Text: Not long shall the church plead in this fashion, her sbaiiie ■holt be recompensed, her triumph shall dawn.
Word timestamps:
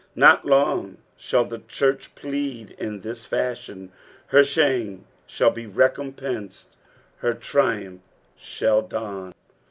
Not 0.15 0.47
long 0.47 0.97
shall 1.15 1.45
the 1.45 1.61
church 1.67 2.15
plead 2.15 2.71
in 2.79 3.01
this 3.01 3.23
fashion, 3.27 3.91
her 4.29 4.39
sbaiiie 4.41 5.01
■holt 5.29 5.53
be 5.53 5.67
recompensed, 5.67 6.75
her 7.17 7.35
triumph 7.35 8.01
shall 8.35 8.81
dawn. 8.81 9.31